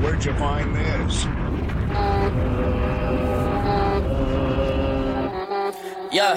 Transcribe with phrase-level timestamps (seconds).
[0.00, 1.24] Where'd you find this?
[6.12, 6.36] Yeah.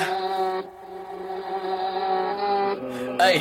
[3.19, 3.37] Hey.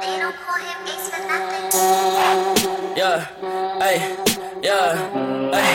[0.00, 2.96] They don't call him Ace for nothing.
[2.96, 3.18] Yeah.
[3.78, 3.98] Hey.
[4.62, 4.96] Yeah.
[5.52, 5.70] Hey.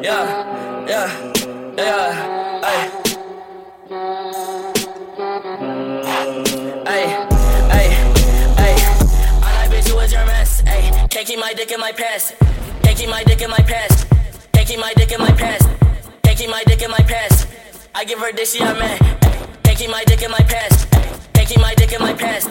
[0.02, 0.86] Yeah.
[0.88, 1.08] Yeah.
[1.76, 2.12] Yeah.
[2.24, 2.37] Hey.
[11.24, 12.32] Keep my dick in my pants.
[12.84, 14.06] Keep my dick in my pants.
[14.52, 15.66] Keep my dick in my pants.
[16.22, 17.46] Keep my dick in my pants.
[17.94, 18.98] I give her dick, she a man.
[19.64, 20.86] Keep my dick in my pants.
[21.34, 22.48] Keep my dick in my pants.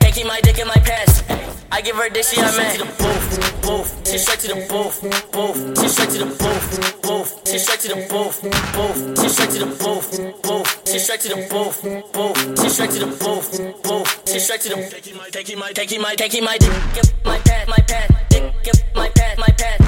[0.00, 1.33] Keep my dick in my pants.
[1.74, 2.78] I give her dick, she a man.
[2.78, 4.08] To the booth, booth.
[4.08, 5.82] She straight to the booth, booth.
[5.82, 7.48] She straight to the booth, booth.
[7.50, 8.42] She straight to the booth,
[8.74, 9.18] booth.
[9.18, 10.88] She straight to the booth, booth.
[10.88, 11.82] She straight to the booth,
[12.12, 12.62] booth.
[12.62, 14.22] She straight to the booth, booth.
[14.32, 14.76] She straight to the.
[14.88, 16.70] Taking my, taking my, taking my, taking my dick,
[17.24, 18.54] my pad, my pad, dick,
[18.94, 19.83] my pad, my pad,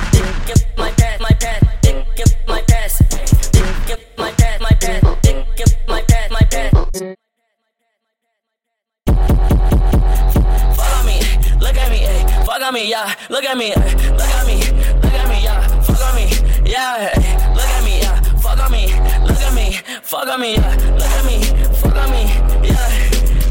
[12.66, 13.14] Fuck me, yeah.
[13.28, 15.68] Look at me, look at me, look at me, yeah.
[15.82, 16.26] Fuck on me,
[16.66, 17.14] yeah.
[17.54, 18.20] Look at me, yeah.
[18.42, 18.86] Fuck on me,
[19.22, 20.74] look at me, fuck on me, yeah.
[20.98, 21.44] Look at me,
[21.78, 22.26] fuck on me,
[22.66, 22.90] yeah.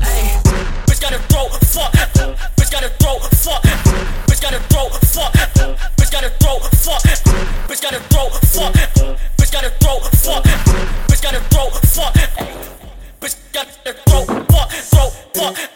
[0.04, 0.36] Hey,
[0.84, 1.94] bitch got a throat, fuck.
[2.60, 3.64] Bitch got a throat, fuck.
[4.28, 5.32] Bitch got a throat, fuck.
[5.96, 7.02] Bitch got a throat, fuck.
[7.72, 8.74] Bitch got a throat, fuck.
[9.40, 10.44] Bitch got a throat, fuck.
[11.08, 12.14] Bitch got a throat, fuck.
[13.22, 15.75] Bitch got a throat, fuck, throat, fuck,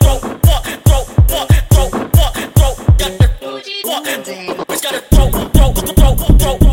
[6.28, 6.69] go.